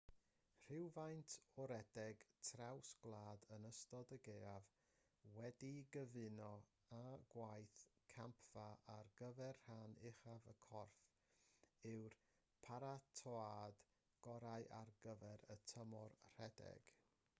[0.67, 4.69] rhywfaint o redeg traws gwlad yn ystod y gaeaf
[5.35, 6.47] wedi'i gyfuno
[6.99, 7.01] â
[7.35, 7.81] gwaith
[8.15, 8.63] campfa
[8.95, 11.03] ar gyfer rhan uchaf y corff
[11.91, 12.15] yw'r
[12.69, 13.83] paratoad
[14.29, 16.91] gorau ar gyfer y tymor rhedeg